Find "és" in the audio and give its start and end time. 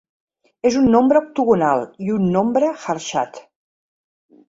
0.69-0.77